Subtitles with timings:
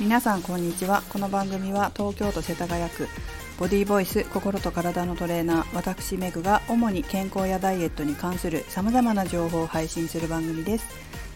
[0.00, 1.02] 皆さんこんにちは。
[1.10, 3.06] この番組は東京都世田谷区
[3.58, 10.86] ボディーボイス心と体のトレーナー私メグが主に健康やダイエットに関する様々な情報を配信する番組です。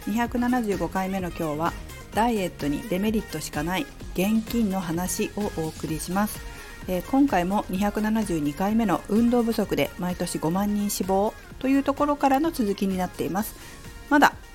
[0.09, 1.73] 275回目の今日は
[2.15, 6.39] ダイエットにデメリットしかない現金の話をお送りします。
[6.87, 13.55] えー、今回も272回目の運動不足で毎年5万人死亡というところからの続きになっています。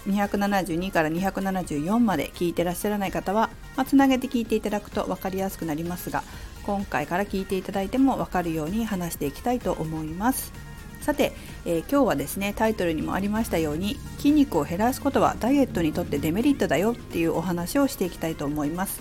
[0.07, 6.23] 272から274まで聞いてらっしゃらない方は、まあ、つなげて聞いていただくと分かりやすくなりますが
[6.65, 10.53] 今回から聞いていただいても分かるように話していきたいと思います。
[11.01, 11.33] さて、
[11.65, 19.01] えー、今日はですねタイトルにもありましたように筋肉を減らすことはダイエットにとってデメリットだよっていうお話をしていきたいと思います。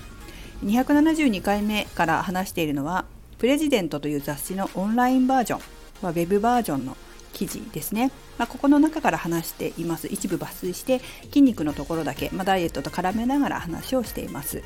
[0.64, 3.06] 272回目から話しているのは
[3.38, 5.62] プレジデントという雑誌のオンラインバージョン、
[6.02, 6.98] まあ、ウェブバージョンの
[7.34, 10.08] 記事ですね、まあ、ここの中から話しています。
[10.08, 14.64] 一部抜粋して筋肉のところだけ、まあ、ダイエットと絡めながら話をしています。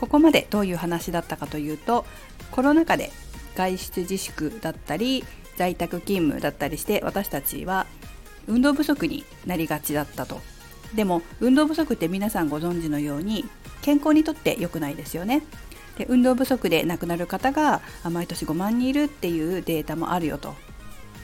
[0.00, 2.04] ここまでどういう話だったかというと
[2.50, 3.10] コロナ禍で
[3.54, 5.24] 外出自粛だったり
[5.56, 7.86] 在宅勤務だったりして私たちは
[8.46, 10.40] 運動不足になりがちだったと。
[10.94, 13.44] でも運動不足って皆さんご存知のように
[13.82, 15.42] 健康にとって良くないですよね。
[15.98, 20.54] で運動不足で亡くなる方が毎年5万人いるっていうデータもあるよと。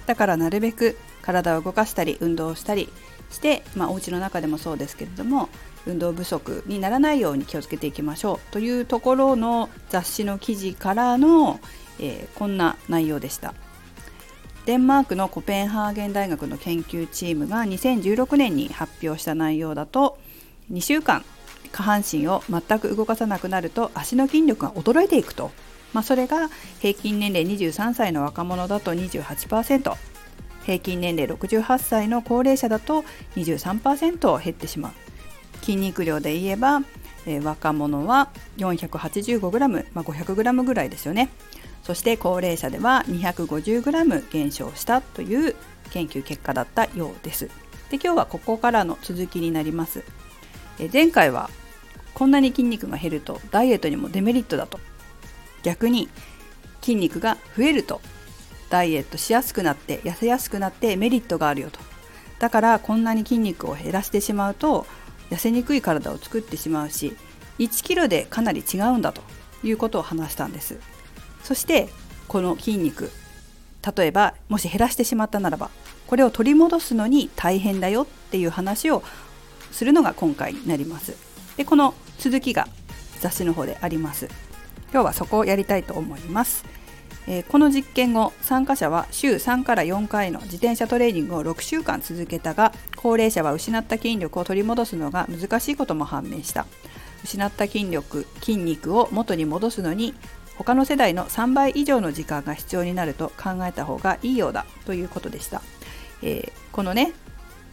[0.06, 2.89] だからなるべく体を動かしたり運動したり
[3.31, 5.48] して、まあ、お家の中でもそうですけれども
[5.86, 8.53] 運動不足にならないように気をつけていきましょう。
[8.53, 11.58] というところの雑誌の記事からの、
[11.98, 13.55] えー、こんな内容でした。
[14.64, 20.19] デンマークのコペンハーゲン大学の研究チームが2016年に発表した内容だと
[20.70, 21.25] 2週間
[21.73, 25.50] 下半身を全く動かさなくなると足の筋力が衰えていくと。
[25.93, 26.48] まあ、それが
[26.81, 29.95] 平均年齢23歳の若者だと28%
[30.65, 33.05] 平均年齢68歳の高齢者だと
[33.37, 34.93] 23%減ってしまう。
[35.63, 36.83] 筋肉量で言えば、
[37.27, 41.31] えー、若者は 485g、まあ、500g ぐらいですよね。
[41.83, 45.57] そして高齢者では 250g 減少したという
[45.91, 47.47] 研究結果だったようです。
[47.91, 50.05] で今日はここからの続きになります。
[50.79, 51.51] え前回は
[52.14, 54.79] こんなに筋肉が減るとダイエットにもデメリットだと
[55.62, 56.08] 逆に
[56.80, 58.00] 筋肉が増えると
[58.70, 61.78] ダイエットしやすくなって痩せやすくなってメリットがあるよと。
[62.39, 64.86] だからこんなに筋肉を減らしてしまうと
[65.30, 67.17] 痩せにくい体を作ってしまうし
[67.58, 69.22] 1キロでかなり違うんだと
[69.62, 70.78] いうことを話したんです。
[71.45, 71.89] そして
[72.28, 73.11] この筋肉
[73.96, 75.70] 例えばもし減らしてしまったならば
[76.06, 79.02] これを取り戻すのに大変だよっていう話を
[79.70, 81.17] するのが今回になります。
[81.56, 82.68] でこの続きが
[83.20, 84.28] 雑誌の方であります。
[84.92, 86.64] 今日はそこをやりたいと思います。
[87.27, 96.67] えー、この実験後参加者は週3から4回の自転車トレーニングを6週間続けたが高齢者は失った筋力を取り戻すのが難しいことも判明した
[97.23, 100.14] 失った筋力筋肉を元に戻すのに
[100.57, 105.63] 他の世代の3倍以上の時間が必要になると考えた方がいいようだということでした、
[106.23, 107.13] えー、このね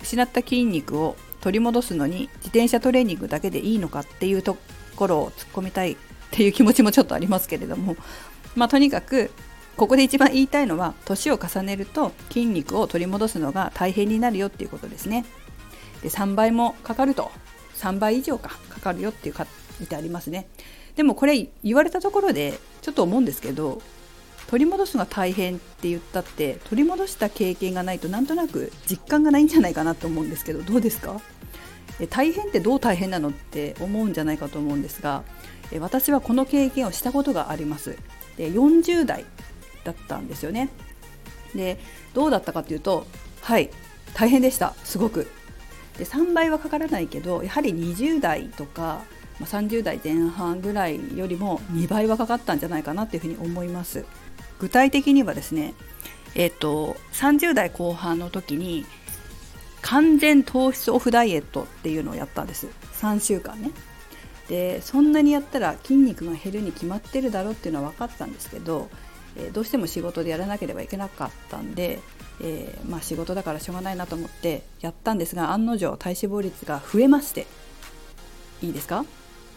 [0.04, 4.58] 失った筋肉を取り戻すのに自転車トレーニングだけでいいのかっていうと
[4.96, 5.98] ころを突っ込みたい
[6.30, 7.96] っていう気持ちもちょっとありますけれども、
[8.56, 9.32] まあ、とにかく
[9.76, 15.26] ここで一番言いたいのは年を重ねると筋肉を取り戻すのが大変になるよっていうことですね。
[16.04, 17.32] で3倍もかかると
[17.78, 19.44] 3倍以上かかかるよっていう書
[19.82, 20.48] いてありますね。
[20.96, 23.82] でもこれ言われたところでちょっと思うんですけど
[24.48, 31.22] 取り戻すのが大変って言ったって取り戻した経験がないとなんとなく実感がないんじゃないかなと思うんですけどどうですか？
[32.10, 35.24] 大変ってどう大変なのって思うんじゃないかと思うんですが
[35.78, 37.98] 私はこの経験をしたことがあります。
[38.38, 39.26] で40代
[39.84, 40.70] だったんですよね。
[41.54, 41.80] で
[42.14, 43.06] どうだったかというと
[43.42, 43.70] はい
[44.14, 44.74] 大変でした。
[44.84, 45.28] すごく。
[45.98, 49.04] で3倍はかからないけどやはり20代とか、
[49.42, 54.06] 30代前半ぐらいよりも2倍はかかったんじゃないかなっていうふうに思います。
[54.60, 55.74] 具体的にはですね
[56.36, 58.86] えっ、と30代後半の時に
[59.82, 62.68] 完全糖質オフダイエットっていうのをやったんです。
[63.02, 63.72] 3週間ね。
[64.50, 68.90] でそんなにやったら筋肉が減るに決まってるだろうっていうのは分かったんですけど、
[69.38, 72.00] えー、どうしても仕事でやらなければいけなかったんで、
[72.42, 77.46] えー、まあ、仕事だからしょうがないなと思ってやったんですが案の定体脂肪率が増えまして。
[78.62, 79.06] いいですか？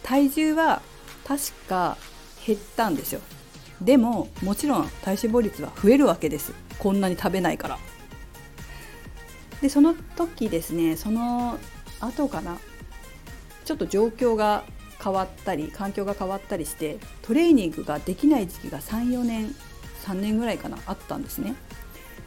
[0.03, 0.81] 体重は
[1.25, 1.97] 確か
[2.45, 3.21] 減ったんですよ。
[3.81, 6.53] でももちろん体脂肪率は増えるわけです。
[6.77, 7.79] こんなに食べないから。
[9.61, 11.57] でその時ですねその
[11.99, 12.59] 後かな。
[13.65, 14.63] ちょっと状況が
[15.03, 19.53] 変わったり環境が変わったりしてトレーニングができない時期が34年
[20.03, 21.55] 3年ぐらいかなあったんですね。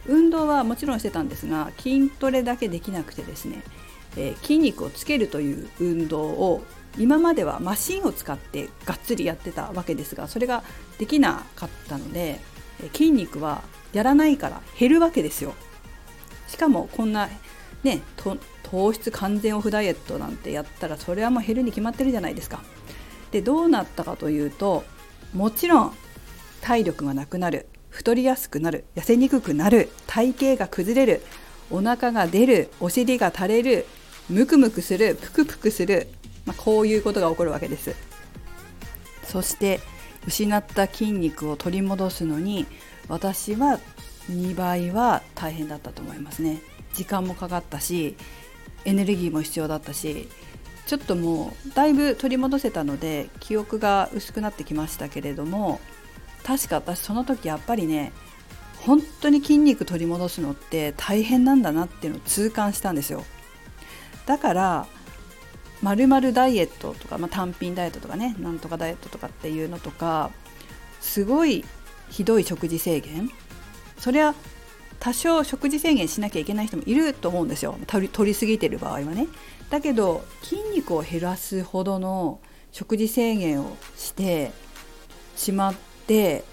[0.06, 3.62] 運動はもちろんしてたんですが筋トレだけできなくてですね、
[4.17, 6.62] えー、筋肉をつけるという運動を
[6.96, 10.62] 今まではマシンを使ってがっつりやってたわけですがそれが
[10.99, 12.40] できなかったので
[12.93, 13.62] 筋肉は
[13.93, 15.55] やらないから減るわけですよ。
[16.46, 17.29] しかもこんな
[17.86, 18.02] ね
[18.62, 22.60] 糖質完全オフダイエットなんてやったらそれはもう減るに決まってるじゃないですか。
[23.30, 24.84] でどうなったかというと
[25.32, 25.92] もちろん
[26.60, 31.22] 体力がなくなる太りやすくなる痩せにくくなる体型が崩れる
[31.70, 33.86] お腹が出るお尻が垂れる
[34.28, 36.08] ムクムクするプクプクする、
[36.44, 37.94] まあ、こういうことが起こるわけです。
[39.24, 39.80] そして
[40.26, 42.66] 失った筋肉を取り戻すのに
[43.08, 43.78] 私は
[44.30, 46.60] 2倍は大変だったと思いますね
[46.94, 48.16] 時間もかかったし
[48.84, 50.28] エネルギーも必要だったし
[50.86, 55.80] ちょっともうだいぶ取り戻せたので記憶が薄くなってきましたけれども
[56.44, 58.12] 確か私その時やっぱりね
[58.82, 63.24] 本当に筋肉取り戻すのって大変なんだなっていうのを痛感したんですよ。
[64.26, 64.86] だから
[65.82, 70.30] まるまるダイエットとか、まあ、単品ダイエットとかねなんとかダイエットとかっていうのとか
[71.00, 71.64] すごい
[72.10, 73.28] ひどい食事制限。
[73.98, 74.34] それは
[75.00, 77.78] 多少食事制限しなきゃいけない人もいると思うんですよ。
[77.87, 79.28] 取り取りすぎてる場合はね。
[79.70, 82.40] だけど筋肉を減らすほどの
[82.72, 84.52] 食事制限をして
[85.37, 85.75] しまっ
[86.06, 86.44] て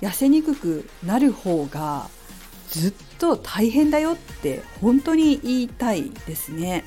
[0.00, 2.08] 痩せにくくなる方が
[2.68, 6.84] ずっと大変だよって本当に言いたいですね。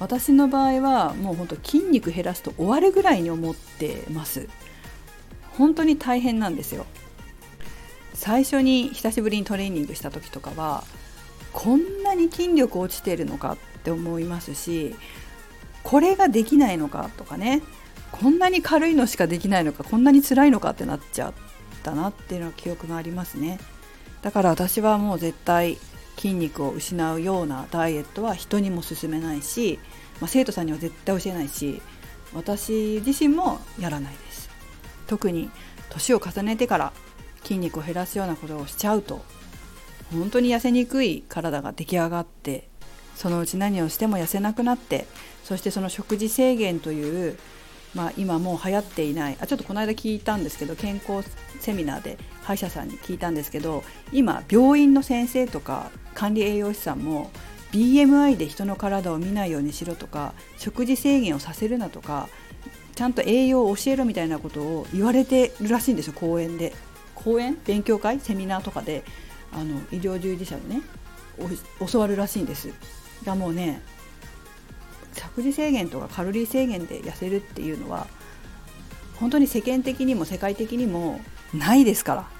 [0.00, 4.48] 私の場合はもう本当筋肉減らすと終わるぐらいに思ってます。
[5.52, 6.84] 本当に大変なんですよ。
[8.14, 10.84] 最初に久しぶりにトレーニングした時とかは
[11.52, 14.94] こんなに筋力落ちてるのかって思いますし
[15.82, 17.62] これができないのかとかね
[18.12, 21.32] こんなに軽いのしかできないのかこんなに辛いのかってなっちゃっ
[21.82, 23.58] たなっていうのは記憶がありますね。
[24.22, 25.76] だから私はもう絶対
[26.16, 29.78] 筋肉を失うようなダイエットは人にも勧めないし、
[30.20, 31.82] まあ、生徒さんには絶対教えないし
[32.32, 34.48] 私自身もやらないです。
[35.06, 35.50] 特に
[35.90, 36.92] 年を重ねてから
[37.44, 39.24] 筋肉を減らすようなことをしちゃうと
[40.12, 42.68] 本当に痩せにくい体が出来上がって
[43.14, 45.06] そのうち何をしても痩せなくなって
[45.44, 47.38] そしてその食事制限という、
[47.94, 51.28] まあ、今もう流行っていないあちょっとこの間聞いたんですけど健康
[51.60, 57.30] セミナーで歯医者さんに聞いたんですけど今病院の先生とか管理栄養士さんも
[57.72, 62.28] BMI で人の体を見ないようにしろとか食事制限をさせるなとか
[62.94, 66.72] ちゃんと栄養を教えろみたいなことを言われてるらしいんですよ講演で。
[67.24, 69.04] 講演勉強会セミナーとかで
[69.52, 70.82] あの医療従事者にね
[71.90, 72.68] 教わるらしいんです。
[73.24, 73.82] がもうね
[75.14, 78.06] 食事制限とかカロリー制限で痩せるっていうのは
[79.18, 81.20] 本当に世間的にも世界的にも
[81.54, 82.34] ないですから。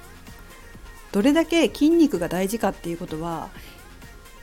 [1.11, 3.47] どれだけ筋肉が大事かっていうことは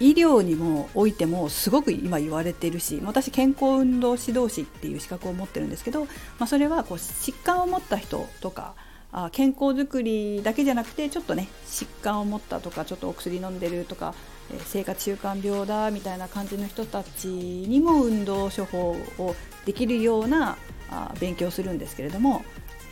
[0.01, 6.09] 医療にもおいてもすごく今言われてるし私健康運動指導士っていう資格を持ってるんですけど、ま
[6.41, 8.75] あ、それはこう疾患を持った人とか
[9.13, 14.15] あ健康づくりだけじゃなくてちょっとね疾患を持ったとかちょっとお薬飲んでるとか、
[14.51, 19.37] え、生活習慣病だみたいな感じの人たちにも運動処方を
[19.67, 20.57] できるような
[20.91, 22.43] あ勉強するんですけれども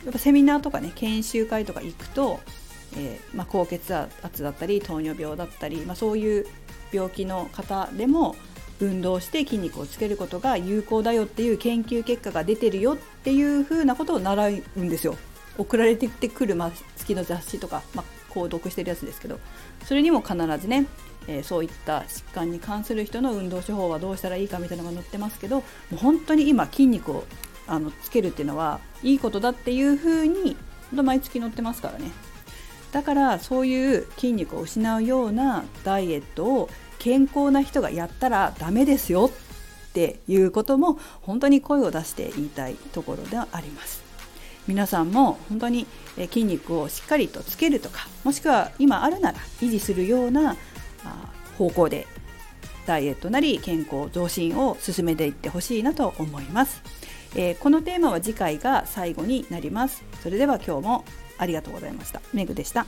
[0.03, 2.39] やっぱセミナーとかね研修会とか行くと、
[2.97, 6.45] えー、まあ、高血圧だったり糖尿病だったり、まあ、そういう
[6.91, 8.35] 病気の方でも
[8.79, 15.15] 運動して筋肉をつけることが有効だよっていう研究結果が出てるよっていうふうなことを習うんですよ。
[15.57, 19.39] 送られてくる、まあ、月の雑誌とか、まあ、購読してるやつですけど
[19.85, 20.87] それにも必ずね、
[21.27, 27.23] えー、そういった疾患に関する人の運動処方はどうしたらいいかみたいなのが載ってますけどもう本当に今筋肉を
[27.67, 30.55] あのつけるっていうのはいいことだっていうふうに
[30.91, 32.11] 毎月載ってますからね
[32.91, 44.10] だからそういう筋肉を失うようなダイエットを健康な人がやったらダメですよっていうことも本当に声を出して言いたいところではあります。
[44.71, 45.85] 皆さんも本当に
[46.15, 50.55] 筋肉をしっかりとつけるとかもしくは今あるなら維持するような
[51.57, 52.07] 方向で
[52.85, 56.81] ダイエットなり健康増進を進めていってほしいなと思います、
[57.35, 60.05] えー、このテーマは次回が最後になります。
[60.23, 61.05] それでは今日も
[61.37, 62.21] ありがとうございました。
[62.33, 62.85] メグでした。